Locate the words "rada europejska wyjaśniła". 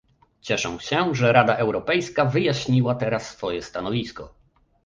1.33-2.95